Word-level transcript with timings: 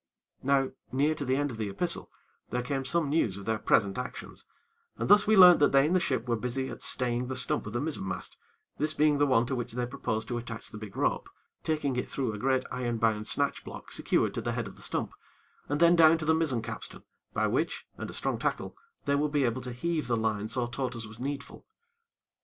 Now, 0.41 0.71
near 0.91 1.13
to 1.13 1.23
the 1.23 1.35
end 1.35 1.51
of 1.51 1.57
the 1.57 1.69
epistle, 1.69 2.09
there 2.49 2.63
came 2.63 2.83
some 2.85 3.07
news 3.07 3.37
of 3.37 3.45
their 3.45 3.59
present 3.59 3.99
actions, 3.99 4.45
and 4.97 5.07
thus 5.07 5.27
we 5.27 5.37
learnt 5.37 5.59
that 5.59 5.73
they 5.73 5.85
in 5.85 5.93
the 5.93 5.99
ship 5.99 6.27
were 6.27 6.35
busy 6.35 6.69
at 6.71 6.81
staying 6.81 7.27
the 7.27 7.35
stump 7.35 7.67
of 7.67 7.73
the 7.73 7.79
mizzen 7.79 8.07
mast, 8.07 8.35
this 8.79 8.95
being 8.95 9.19
the 9.19 9.27
one 9.27 9.45
to 9.45 9.55
which 9.55 9.73
they 9.73 9.85
proposed 9.85 10.27
to 10.29 10.39
attach 10.39 10.71
the 10.71 10.79
big 10.79 10.97
rope, 10.97 11.29
taking 11.63 11.95
it 11.97 12.09
through 12.09 12.33
a 12.33 12.39
great 12.39 12.63
iron 12.71 12.97
bound 12.97 13.27
snatch 13.27 13.63
block, 13.63 13.91
secured 13.91 14.33
to 14.33 14.41
the 14.41 14.53
head 14.53 14.67
of 14.67 14.75
the 14.75 14.81
stump, 14.81 15.13
and 15.69 15.79
then 15.79 15.95
down 15.95 16.17
to 16.17 16.25
the 16.25 16.33
mizzen 16.33 16.63
capstan, 16.63 17.03
by 17.35 17.45
which, 17.45 17.85
and 17.95 18.09
a 18.09 18.13
strong 18.13 18.39
tackle, 18.39 18.75
they 19.05 19.13
would 19.13 19.31
be 19.31 19.43
able 19.45 19.61
to 19.61 19.71
heave 19.71 20.07
the 20.07 20.17
line 20.17 20.47
so 20.47 20.65
taut 20.65 20.95
as 20.95 21.05
was 21.07 21.19
needful. 21.19 21.63